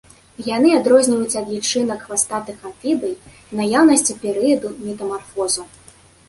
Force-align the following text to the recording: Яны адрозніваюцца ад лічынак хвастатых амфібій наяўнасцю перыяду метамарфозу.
Яны 0.45 0.69
адрозніваюцца 0.77 1.35
ад 1.43 1.51
лічынак 1.55 1.99
хвастатых 2.05 2.57
амфібій 2.69 3.19
наяўнасцю 3.61 4.17
перыяду 4.25 4.73
метамарфозу. 4.87 5.63